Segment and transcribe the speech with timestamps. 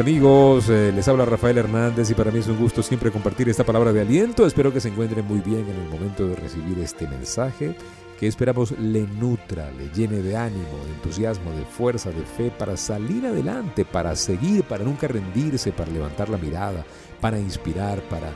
[0.00, 3.64] amigos, eh, les habla Rafael Hernández y para mí es un gusto siempre compartir esta
[3.64, 4.46] palabra de aliento.
[4.46, 7.74] Espero que se encuentren muy bien en el momento de recibir este mensaje
[8.18, 12.76] que esperamos le nutra, le llene de ánimo, de entusiasmo, de fuerza, de fe para
[12.76, 16.84] salir adelante, para seguir, para nunca rendirse, para levantar la mirada,
[17.20, 18.30] para inspirar, para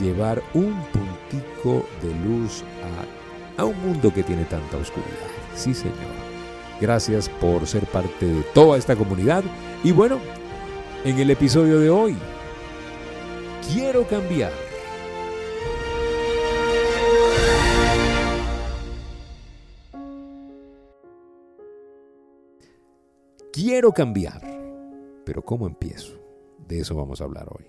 [0.00, 2.64] llevar un puntico de luz
[3.58, 5.10] a, a un mundo que tiene tanta oscuridad.
[5.54, 5.94] Sí, Señor.
[6.80, 9.44] Gracias por ser parte de toda esta comunidad
[9.84, 10.18] y bueno,
[11.04, 12.16] en el episodio de hoy.
[13.70, 14.52] Quiero cambiar.
[23.52, 24.40] Quiero cambiar.
[25.26, 26.14] Pero ¿cómo empiezo?
[26.66, 27.66] De eso vamos a hablar hoy.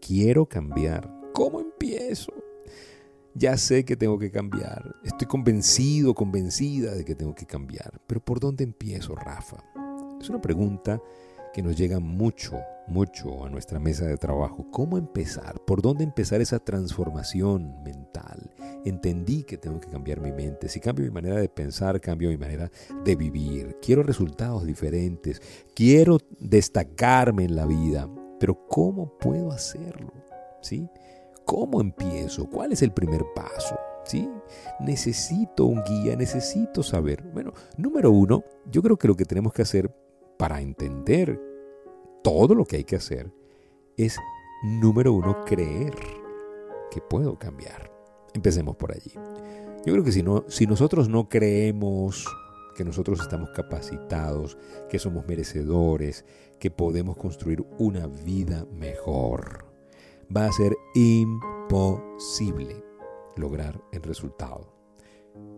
[0.00, 1.12] Quiero cambiar.
[1.32, 2.32] ¿Cómo empiezo?
[3.34, 4.94] Ya sé que tengo que cambiar.
[5.02, 8.00] Estoy convencido, convencida de que tengo que cambiar.
[8.06, 9.56] Pero ¿por dónde empiezo, Rafa?
[10.20, 11.02] Es una pregunta
[11.62, 14.66] nos llega mucho, mucho a nuestra mesa de trabajo.
[14.70, 15.60] ¿Cómo empezar?
[15.66, 18.50] ¿Por dónde empezar esa transformación mental?
[18.84, 20.68] Entendí que tengo que cambiar mi mente.
[20.68, 22.70] Si cambio mi manera de pensar, cambio mi manera
[23.04, 23.76] de vivir.
[23.80, 25.40] Quiero resultados diferentes.
[25.74, 28.08] Quiero destacarme en la vida.
[28.38, 30.12] Pero ¿cómo puedo hacerlo?
[30.60, 30.88] ¿Sí?
[31.44, 32.50] ¿Cómo empiezo?
[32.50, 33.78] ¿Cuál es el primer paso?
[34.04, 34.28] ¿Sí?
[34.80, 37.22] Necesito un guía, necesito saber.
[37.32, 39.90] Bueno, número uno, yo creo que lo que tenemos que hacer
[40.38, 41.40] para entender
[42.26, 43.32] todo lo que hay que hacer
[43.96, 44.18] es,
[44.64, 45.94] número uno, creer
[46.90, 47.92] que puedo cambiar.
[48.34, 49.12] Empecemos por allí.
[49.84, 52.26] Yo creo que si, no, si nosotros no creemos
[52.74, 54.58] que nosotros estamos capacitados,
[54.90, 56.24] que somos merecedores,
[56.58, 59.64] que podemos construir una vida mejor,
[60.36, 62.82] va a ser imposible
[63.36, 64.74] lograr el resultado.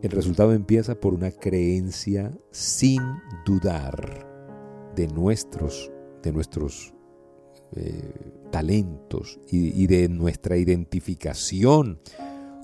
[0.03, 3.01] El resultado empieza por una creencia sin
[3.47, 5.91] dudar de nuestros,
[6.23, 6.95] de nuestros
[7.77, 12.01] eh, talentos y, de nuestra identificación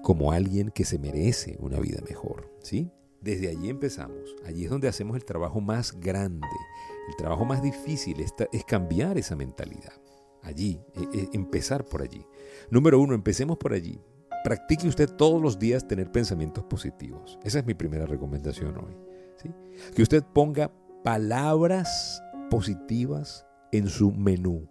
[0.02, 2.50] como alguien que se merece una vida mejor.
[2.62, 2.90] ¿sí?
[3.20, 4.34] Desde allí empezamos.
[4.46, 6.46] Allí es donde hacemos el trabajo más grande.
[7.08, 9.92] El trabajo más difícil es, es cambiar esa mentalidad.
[10.42, 12.24] Allí, e, e, empezar por allí.
[12.70, 14.00] Número uno, empecemos por allí.
[14.42, 17.38] Practique usted todos los días tener pensamientos positivos.
[17.44, 18.96] Esa es mi primera recomendación hoy.
[19.36, 19.50] ¿sí?
[19.94, 20.70] Que usted ponga
[21.02, 24.68] palabras positivas en su menú.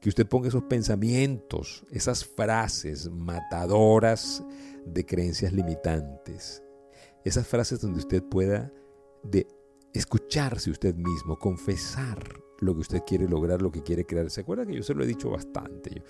[0.00, 4.44] Que usted ponga esos pensamientos, esas frases matadoras
[4.84, 6.62] de creencias limitantes.
[7.24, 8.70] Esas frases donde usted pueda
[9.22, 9.46] de
[9.94, 12.18] escucharse usted mismo, confesar
[12.60, 14.28] lo que usted quiere lograr, lo que quiere crear.
[14.30, 16.02] ¿Se acuerda que yo se lo he dicho bastante?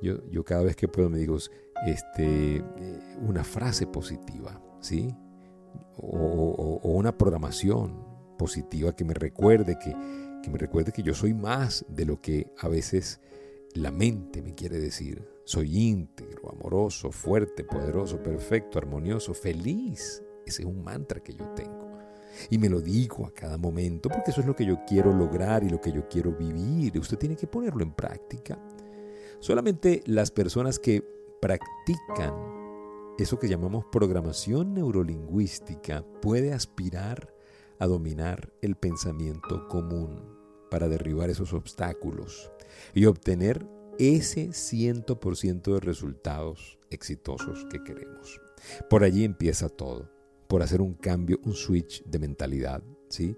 [0.00, 1.36] Yo, yo, cada vez que puedo me digo
[1.86, 5.08] este, eh, una frase positiva, ¿sí?
[5.98, 8.11] O, o una programación
[8.42, 9.94] positiva que me recuerde que
[10.42, 13.20] que me recuerde que yo soy más de lo que a veces
[13.74, 15.26] la mente me quiere decir.
[15.44, 20.22] Soy íntegro, amoroso, fuerte, poderoso, perfecto, armonioso, feliz.
[20.44, 21.90] Ese es un mantra que yo tengo.
[22.50, 25.62] Y me lo digo a cada momento porque eso es lo que yo quiero lograr
[25.62, 26.98] y lo que yo quiero vivir.
[26.98, 28.58] Usted tiene que ponerlo en práctica.
[29.38, 31.02] Solamente las personas que
[31.40, 32.34] practican
[33.18, 37.31] eso que llamamos programación neurolingüística puede aspirar
[37.82, 40.20] a dominar el pensamiento común
[40.70, 42.52] para derribar esos obstáculos
[42.94, 43.66] y obtener
[43.98, 48.40] ese 100% de resultados exitosos que queremos.
[48.88, 50.08] Por allí empieza todo,
[50.46, 53.36] por hacer un cambio, un switch de mentalidad, ¿sí?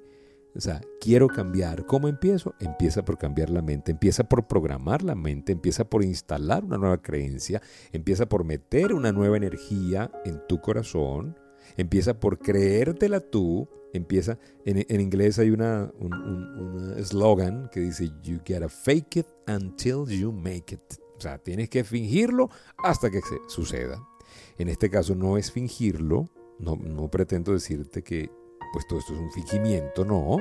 [0.55, 1.87] O sea, quiero cambiar.
[1.87, 2.55] ¿Cómo empiezo?
[2.61, 7.01] Empieza por cambiar la mente, empieza por programar la mente, empieza por instalar una nueva
[7.01, 7.63] creencia,
[7.93, 11.39] empieza por meter una nueva energía en tu corazón,
[11.77, 18.69] empieza por creértela tú empieza, en, inglés hay una, un eslogan que dice, you gotta
[18.69, 20.81] fake it until you make it.
[21.17, 24.05] O sea, tienes que fingirlo hasta que se suceda.
[24.59, 26.29] En este caso no es fingirlo,
[26.59, 28.31] no, no pretendo decirte que
[28.73, 30.39] pues todo esto es un fingimiento, no.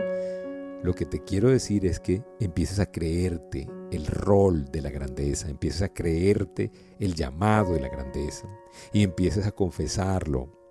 [0.84, 5.50] Lo que te quiero decir es que empieces a creerte el rol de la grandeza,
[5.50, 8.50] empieces a creerte el llamado de la grandeza
[8.92, 10.62] y empieces a confesarlo,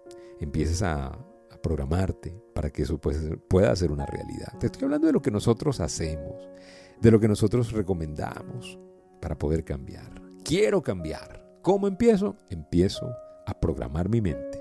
[0.44, 1.18] empieces a,
[1.62, 4.58] programarte para que eso pueda ser una realidad.
[4.58, 6.48] Te estoy hablando de lo que nosotros hacemos,
[7.00, 8.78] de lo que nosotros recomendamos
[9.20, 10.20] para poder cambiar.
[10.44, 11.40] Quiero cambiar.
[11.62, 12.36] ¿Cómo empiezo?
[12.50, 13.08] Empiezo
[13.46, 14.60] a programar mi mente.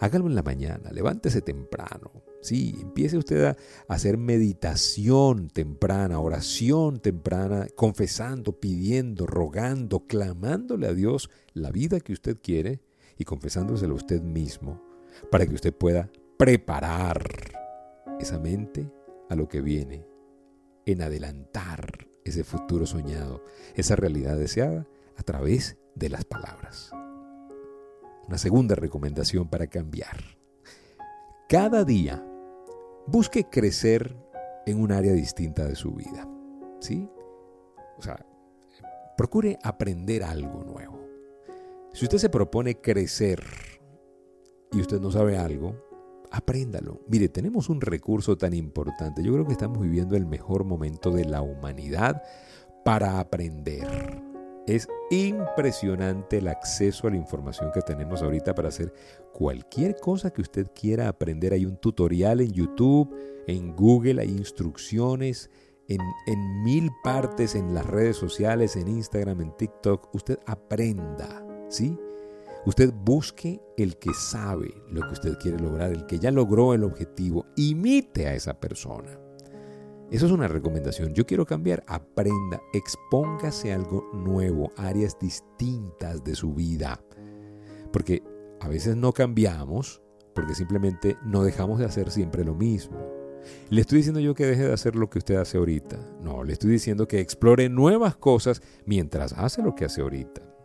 [0.00, 2.12] Hágalo en la mañana, levántese temprano.
[2.40, 3.56] Sí, empiece usted a
[3.88, 12.38] hacer meditación temprana, oración temprana, confesando, pidiendo, rogando, clamándole a Dios la vida que usted
[12.40, 12.82] quiere
[13.18, 14.85] y confesándoselo a usted mismo
[15.30, 17.22] para que usted pueda preparar
[18.20, 18.90] esa mente
[19.28, 20.06] a lo que viene,
[20.84, 23.42] en adelantar ese futuro soñado,
[23.74, 24.86] esa realidad deseada
[25.16, 26.90] a través de las palabras.
[28.26, 30.38] Una segunda recomendación para cambiar.
[31.48, 32.24] Cada día
[33.06, 34.16] busque crecer
[34.66, 36.28] en un área distinta de su vida.
[36.80, 37.08] ¿Sí?
[37.98, 38.26] O sea,
[39.16, 41.00] procure aprender algo nuevo.
[41.92, 43.42] Si usted se propone crecer
[44.72, 45.74] y usted no sabe algo,
[46.30, 47.00] apréndalo.
[47.08, 49.22] Mire, tenemos un recurso tan importante.
[49.22, 52.22] Yo creo que estamos viviendo el mejor momento de la humanidad
[52.84, 53.86] para aprender.
[54.66, 58.92] Es impresionante el acceso a la información que tenemos ahorita para hacer
[59.32, 61.52] cualquier cosa que usted quiera aprender.
[61.52, 63.14] Hay un tutorial en YouTube,
[63.46, 65.50] en Google, hay instrucciones
[65.88, 70.12] en, en mil partes, en las redes sociales, en Instagram, en TikTok.
[70.12, 71.96] Usted aprenda, ¿sí?
[72.66, 76.82] Usted busque el que sabe lo que usted quiere lograr, el que ya logró el
[76.82, 77.46] objetivo.
[77.56, 79.18] Imite a esa persona.
[80.10, 81.14] Eso es una recomendación.
[81.14, 81.84] Yo quiero cambiar.
[81.86, 87.00] Aprenda, expóngase algo nuevo, áreas distintas de su vida.
[87.92, 88.24] Porque
[88.60, 90.02] a veces no cambiamos
[90.34, 92.98] porque simplemente no dejamos de hacer siempre lo mismo.
[93.70, 95.98] Le estoy diciendo yo que deje de hacer lo que usted hace ahorita.
[96.20, 100.55] No, le estoy diciendo que explore nuevas cosas mientras hace lo que hace ahorita.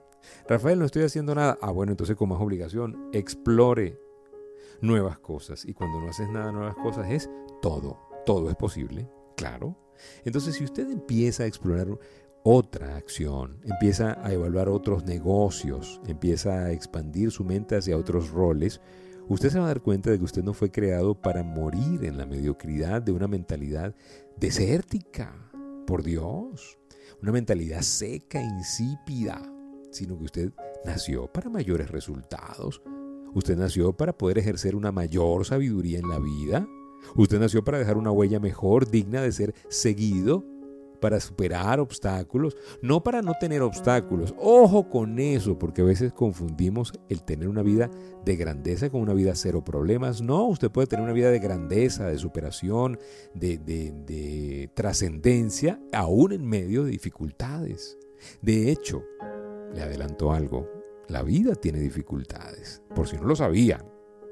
[0.47, 1.57] Rafael, no estoy haciendo nada.
[1.61, 3.99] Ah, bueno, entonces con más obligación, explore
[4.81, 5.65] nuevas cosas.
[5.65, 7.29] Y cuando no haces nada nuevas cosas es
[7.61, 7.99] todo.
[8.25, 9.09] Todo es posible.
[9.37, 9.77] Claro.
[10.23, 11.87] Entonces, si usted empieza a explorar
[12.43, 18.81] otra acción, empieza a evaluar otros negocios, empieza a expandir su mente hacia otros roles,
[19.27, 22.17] usted se va a dar cuenta de que usted no fue creado para morir en
[22.17, 23.95] la mediocridad de una mentalidad
[24.37, 25.51] desértica,
[25.85, 26.79] por Dios,
[27.21, 29.41] una mentalidad seca, insípida,
[29.91, 30.51] sino que usted
[30.85, 32.81] nació para mayores resultados.
[33.33, 36.67] Usted nació para poder ejercer una mayor sabiduría en la vida.
[37.15, 40.43] Usted nació para dejar una huella mejor, digna de ser seguido,
[41.01, 44.33] para superar obstáculos, no para no tener obstáculos.
[44.37, 47.89] Ojo con eso, porque a veces confundimos el tener una vida
[48.23, 50.21] de grandeza con una vida cero problemas.
[50.21, 52.99] No, usted puede tener una vida de grandeza, de superación,
[53.33, 57.97] de, de trascendencia, aún en medio de dificultades.
[58.41, 59.03] De hecho,
[59.73, 60.69] le adelanto algo,
[61.07, 63.85] la vida tiene dificultades, por si no lo sabían.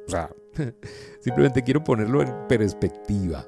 [0.07, 0.33] O sea,
[1.19, 3.45] simplemente quiero ponerlo en perspectiva.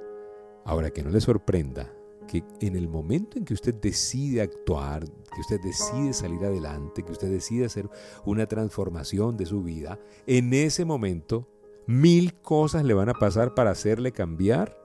[0.66, 1.92] Ahora, que no le sorprenda
[2.28, 7.12] que en el momento en que usted decide actuar, que usted decide salir adelante, que
[7.12, 7.90] usted decide hacer
[8.26, 11.48] una transformación de su vida, en ese momento
[11.88, 14.78] mil cosas le van a pasar para hacerle cambiar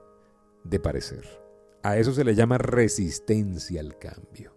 [0.63, 1.25] de parecer.
[1.83, 4.56] A eso se le llama resistencia al cambio.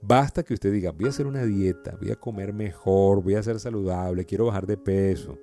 [0.00, 3.42] Basta que usted diga, voy a hacer una dieta, voy a comer mejor, voy a
[3.42, 5.38] ser saludable, quiero bajar de peso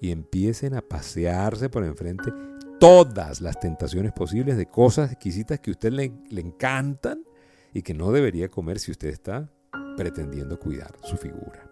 [0.00, 2.32] y empiecen a pasearse por enfrente
[2.80, 7.24] todas las tentaciones posibles de cosas exquisitas que a usted le, le encantan
[7.72, 9.50] y que no debería comer si usted está
[9.96, 11.71] pretendiendo cuidar su figura.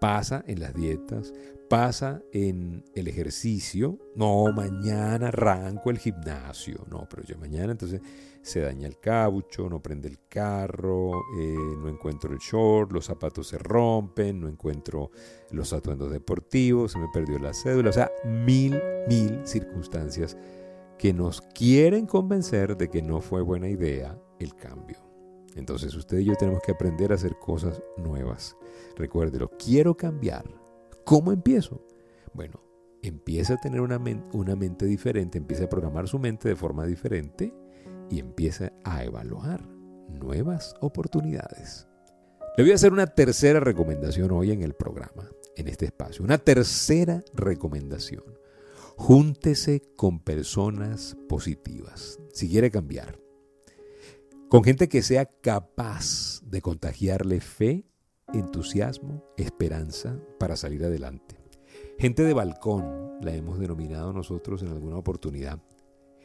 [0.00, 1.32] Pasa en las dietas,
[1.68, 3.98] pasa en el ejercicio.
[4.14, 6.84] No, mañana arranco el gimnasio.
[6.88, 8.00] No, pero yo mañana entonces
[8.42, 13.48] se daña el caucho, no prende el carro, eh, no encuentro el short, los zapatos
[13.48, 15.10] se rompen, no encuentro
[15.50, 17.90] los atuendos deportivos, se me perdió la cédula.
[17.90, 20.36] O sea, mil, mil circunstancias
[20.98, 25.05] que nos quieren convencer de que no fue buena idea el cambio.
[25.56, 28.56] Entonces usted y yo tenemos que aprender a hacer cosas nuevas.
[28.94, 30.44] Recuérdelo, quiero cambiar.
[31.04, 31.82] ¿Cómo empiezo?
[32.34, 32.60] Bueno,
[33.02, 37.54] empieza a tener una, mente diferente, empieza a programar su mente de forma diferente
[38.10, 39.66] y empieza a evaluar
[40.08, 41.86] nuevas oportunidades.
[42.56, 46.24] Le voy a hacer una tercera recomendación hoy en el programa, en este espacio.
[46.24, 48.24] Una tercera recomendación.
[48.96, 52.18] Júntese con personas positivas.
[52.32, 53.18] Si quiere cambiar,
[54.48, 57.84] con gente que sea capaz de contagiarle fe,
[58.32, 61.36] entusiasmo, esperanza para salir adelante.
[61.98, 65.60] Gente de balcón, la hemos denominado nosotros en alguna oportunidad.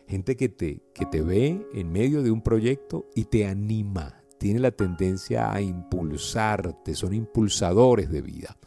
[0.07, 4.59] Gente que te, que te ve en medio de un proyecto y te anima, tiene
[4.59, 8.57] la tendencia a impulsarte, son impulsadores de vida.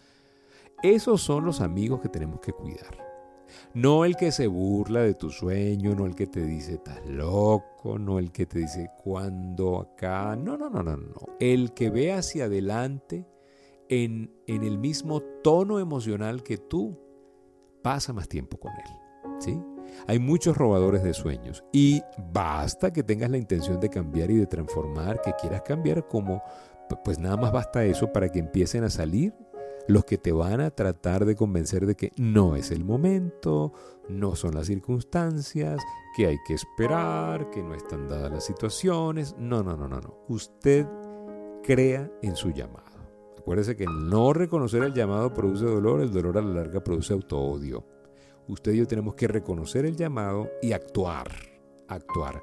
[0.83, 3.14] Esos son los amigos que tenemos que cuidar.
[3.75, 7.99] No el que se burla de tu sueño, no el que te dice estás loco,
[7.99, 10.37] no el que te dice cuándo acá.
[10.37, 11.27] No, no, no, no, no.
[11.41, 13.27] El que ve hacia adelante
[13.89, 16.99] en, en el mismo tono emocional que tú,
[17.83, 19.39] pasa más tiempo con él.
[19.39, 19.61] ¿Sí?
[20.07, 24.47] Hay muchos robadores de sueños y basta que tengas la intención de cambiar y de
[24.47, 26.43] transformar, que quieras cambiar como,
[27.05, 29.35] pues nada más basta eso para que empiecen a salir
[29.87, 33.73] los que te van a tratar de convencer de que no es el momento,
[34.09, 35.81] no son las circunstancias,
[36.17, 39.35] que hay que esperar, que no están dadas las situaciones.
[39.39, 40.19] No, no, no, no, no.
[40.29, 40.87] Usted
[41.63, 42.85] crea en su llamado.
[43.39, 47.85] Acuérdese que no reconocer el llamado produce dolor, el dolor a la larga produce autoodio.
[48.49, 51.29] Usted y yo tenemos que reconocer el llamado y actuar,
[51.89, 52.43] actuar.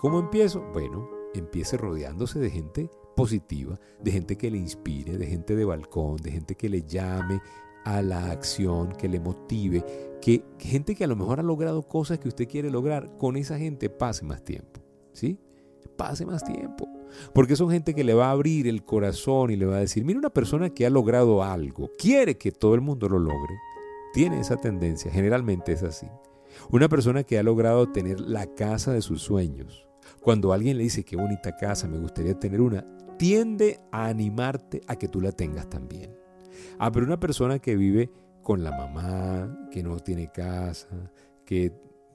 [0.00, 0.62] ¿Cómo empiezo?
[0.72, 6.18] Bueno, empiece rodeándose de gente positiva, de gente que le inspire, de gente de balcón,
[6.18, 7.40] de gente que le llame
[7.84, 9.84] a la acción, que le motive,
[10.20, 13.58] que, gente que a lo mejor ha logrado cosas que usted quiere lograr, con esa
[13.58, 14.80] gente pase más tiempo,
[15.12, 15.36] ¿sí?
[15.96, 16.88] Pase más tiempo.
[17.34, 20.04] Porque son gente que le va a abrir el corazón y le va a decir,
[20.04, 23.56] mira una persona que ha logrado algo, quiere que todo el mundo lo logre,
[24.12, 26.06] tiene esa tendencia, generalmente es así.
[26.70, 29.87] Una persona que ha logrado tener la casa de sus sueños,
[30.20, 32.84] cuando alguien le dice qué bonita casa, me gustaría tener una,
[33.18, 36.14] tiende a animarte a que tú la tengas también.
[36.78, 38.10] Ah, pero una persona que vive
[38.42, 40.88] con la mamá, que no tiene casa,
[41.44, 41.72] que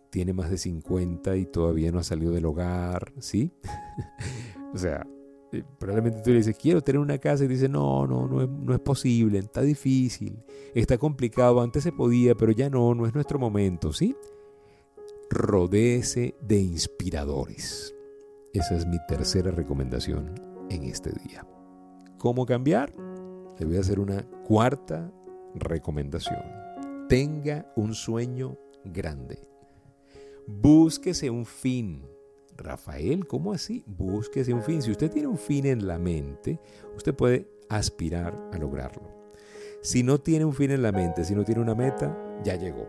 [0.10, 3.51] tiene más de 50 y todavía no ha salido del hogar, ¿sí?
[4.74, 5.05] o sea,
[5.51, 8.50] eh, probablemente tú le dices, quiero tener una casa y dice, no, no, no es,
[8.50, 10.38] no es posible, está difícil,
[10.74, 14.15] está complicado, antes se podía, pero ya no, no es nuestro momento, ¿sí?
[15.36, 17.96] Rodéese de inspiradores.
[18.54, 20.36] Esa es mi tercera recomendación
[20.70, 21.44] en este día.
[22.20, 22.94] ¿Cómo cambiar?
[23.58, 25.12] Le voy a hacer una cuarta
[25.56, 26.40] recomendación.
[27.10, 29.50] Tenga un sueño grande.
[30.46, 32.06] Búsquese un fin.
[32.56, 33.84] Rafael, ¿cómo así?
[33.88, 34.84] Búsquese un fin.
[34.84, 36.60] Si usted tiene un fin en la mente,
[36.96, 39.10] usted puede aspirar a lograrlo.
[39.82, 42.88] Si no tiene un fin en la mente, si no tiene una meta, ya llegó.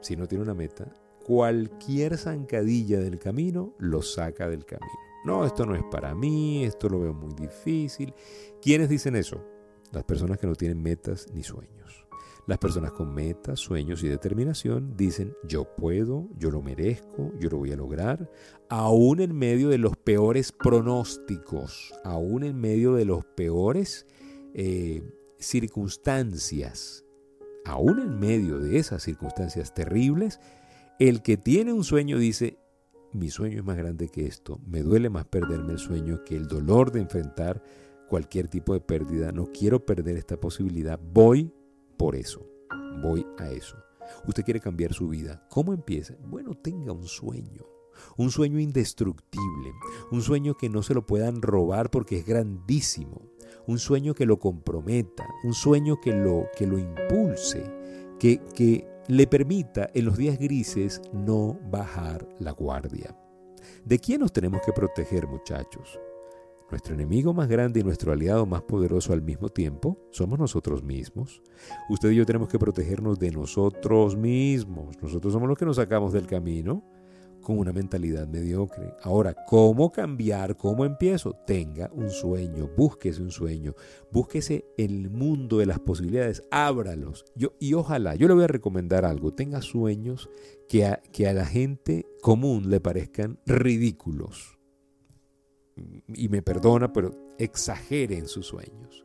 [0.00, 0.92] Si no tiene una meta,
[1.30, 4.90] cualquier zancadilla del camino lo saca del camino.
[5.24, 8.12] No, esto no es para mí, esto lo veo muy difícil.
[8.60, 9.40] ¿Quiénes dicen eso?
[9.92, 12.04] Las personas que no tienen metas ni sueños.
[12.48, 17.58] Las personas con metas, sueños y determinación dicen, yo puedo, yo lo merezco, yo lo
[17.58, 18.28] voy a lograr,
[18.68, 24.04] aún en medio de los peores pronósticos, aún en medio de los peores
[24.52, 25.04] eh,
[25.38, 27.04] circunstancias,
[27.64, 30.40] aún en medio de esas circunstancias terribles,
[31.00, 32.58] el que tiene un sueño dice,
[33.12, 36.46] mi sueño es más grande que esto, me duele más perderme el sueño que el
[36.46, 37.62] dolor de enfrentar
[38.06, 41.50] cualquier tipo de pérdida, no quiero perder esta posibilidad, voy
[41.96, 42.46] por eso,
[43.02, 43.76] voy a eso.
[44.26, 46.16] Usted quiere cambiar su vida, ¿cómo empieza?
[46.22, 47.64] Bueno, tenga un sueño,
[48.18, 49.72] un sueño indestructible,
[50.12, 53.22] un sueño que no se lo puedan robar porque es grandísimo,
[53.66, 57.64] un sueño que lo comprometa, un sueño que lo, que lo impulse,
[58.18, 63.16] que, que le permita en los días grises no bajar la guardia.
[63.84, 65.98] ¿De quién nos tenemos que proteger, muchachos?
[66.70, 71.42] Nuestro enemigo más grande y nuestro aliado más poderoso al mismo tiempo somos nosotros mismos.
[71.88, 74.96] Usted y yo tenemos que protegernos de nosotros mismos.
[75.02, 76.84] Nosotros somos los que nos sacamos del camino
[77.40, 78.94] con una mentalidad mediocre.
[79.02, 80.56] Ahora, ¿cómo cambiar?
[80.56, 81.32] ¿Cómo empiezo?
[81.46, 83.74] Tenga un sueño, búsquese un sueño,
[84.12, 87.24] búsquese el mundo de las posibilidades, ábralos.
[87.34, 90.28] Yo, y ojalá, yo le voy a recomendar algo, tenga sueños
[90.68, 94.58] que a, que a la gente común le parezcan ridículos.
[96.08, 99.04] Y me perdona, pero exagere en sus sueños.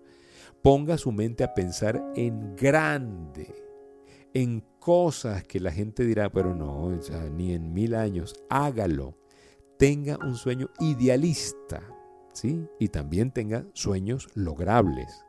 [0.62, 3.66] Ponga su mente a pensar en grande
[4.36, 6.96] en cosas que la gente dirá, pero no,
[7.36, 9.18] ni en mil años, hágalo.
[9.80, 11.82] Tenga un sueño idealista,
[12.34, 12.64] ¿sí?
[12.80, 15.26] Y también tenga sueños logrables.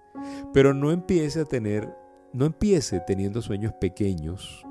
[0.52, 1.88] Pero no empiece a tener,
[2.34, 4.62] no empiece teniendo sueños pequeños,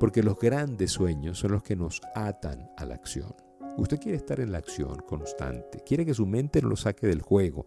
[0.00, 3.32] porque los grandes sueños son los que nos atan a la acción.
[3.76, 7.22] Usted quiere estar en la acción constante, quiere que su mente no lo saque del
[7.22, 7.66] juego,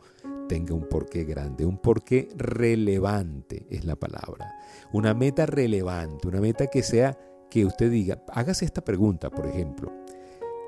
[0.51, 4.53] tenga un porqué grande, un porqué relevante es la palabra.
[4.91, 7.17] Una meta relevante, una meta que sea
[7.49, 9.93] que usted diga, hágase esta pregunta, por ejemplo,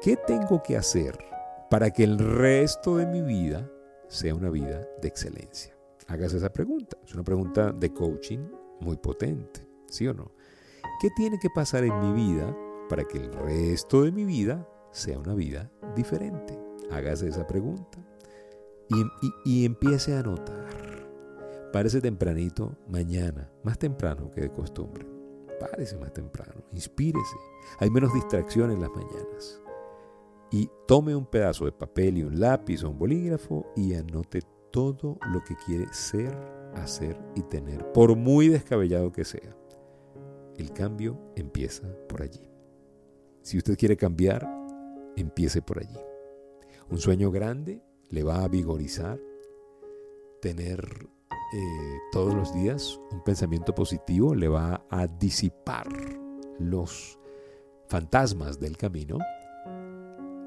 [0.02, 1.20] ¿qué tengo que hacer
[1.70, 3.70] para que el resto de mi vida
[4.08, 5.76] sea una vida de excelencia?
[6.08, 6.96] Hágase esa pregunta.
[7.04, 8.48] Es una pregunta de coaching
[8.80, 10.32] muy potente, ¿sí o no?
[11.02, 12.56] ¿Qué tiene que pasar en mi vida
[12.88, 16.58] para que el resto de mi vida sea una vida diferente?
[16.90, 18.00] Hágase esa pregunta
[19.46, 20.68] y, empiece a notar.
[21.72, 25.06] Párese tempranito mañana, más temprano que de costumbre.
[25.60, 27.36] Párese más temprano, inspírese.
[27.80, 29.62] Hay menos distracción en las mañanas.
[30.52, 35.18] Y tome un pedazo de papel y un lápiz o un bolígrafo y anote todo
[35.32, 36.36] lo que quiere ser,
[36.76, 39.56] hacer y tener, por muy descabellado que sea.
[40.58, 42.50] El cambio empieza por allí.
[43.42, 44.48] Si usted quiere cambiar,
[45.16, 45.98] empiece por allí.
[46.90, 47.82] Un sueño grande
[48.14, 49.20] le va a vigorizar,
[50.40, 50.80] tener
[51.56, 55.88] eh, todos los días un pensamiento positivo le va a disipar
[56.60, 57.18] los
[57.88, 59.18] fantasmas del camino.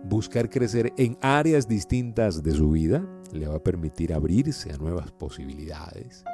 [0.05, 5.11] Buscar crecer en áreas distintas de su vida le va a permitir abrirse a nuevas
[5.11, 6.25] posibilidades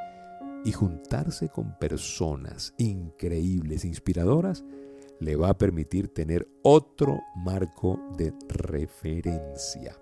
[0.67, 4.67] y juntarse con personas increíbles, inspiradoras,
[5.19, 9.97] le va a permitir tener otro marco de referencia.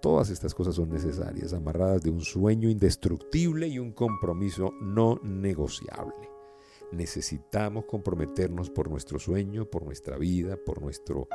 [0.00, 6.30] Todas estas cosas son necesarias, amarradas de un sueño indestructible y un compromiso no negociable.
[6.92, 11.28] Necesitamos comprometernos por nuestro sueño, por nuestra vida, por nuestro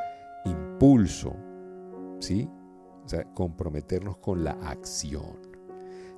[0.46, 1.36] impulso,
[2.20, 2.50] ¿sí?
[3.04, 5.54] O sea, comprometernos con la acción.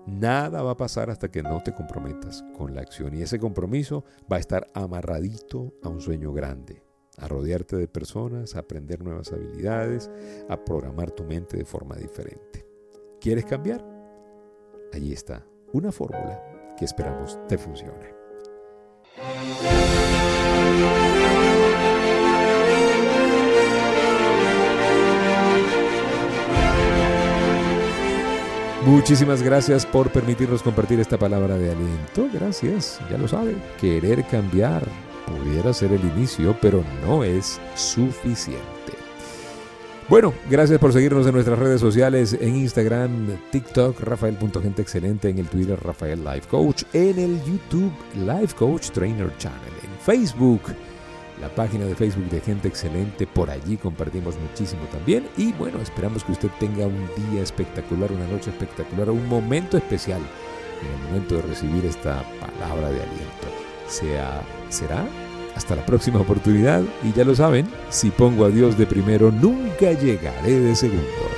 [0.06, 4.06] Nada va a pasar hasta que no te comprometas con la acción y ese compromiso
[4.32, 6.85] va a estar amarradito a un sueño grande,
[7.18, 10.10] a rodearte de personas, a aprender nuevas habilidades,
[10.50, 12.66] a programar tu mente de forma diferente.
[13.20, 13.86] ¿Quieres cambiar?
[14.94, 16.42] Allí está una fórmula
[16.78, 18.16] que esperamos te funcione.
[28.86, 32.30] Muchísimas gracias por permitirnos compartir esta palabra de aliento.
[32.32, 33.56] Gracias, ya lo sabe.
[33.82, 34.84] Querer cambiar
[35.25, 38.65] pudiera ser el inicio, pero no es suficiente.
[40.08, 45.79] Bueno, gracias por seguirnos en nuestras redes sociales, en Instagram, TikTok, Rafael.genteexcelente, en el Twitter,
[45.82, 50.62] Rafael Life Coach, en el YouTube, Life Coach Trainer Channel, en Facebook,
[51.41, 55.27] la página de Facebook de Gente Excelente, por allí compartimos muchísimo también.
[55.38, 60.22] Y bueno, esperamos que usted tenga un día espectacular, una noche espectacular, un momento especial
[60.82, 63.75] en el momento de recibir esta palabra de aliento.
[63.88, 65.06] Sea, será
[65.56, 69.94] hasta la próxima oportunidad y ya lo saben, si pongo a Dios de primero, nunca
[69.94, 71.35] llegaré de segundo.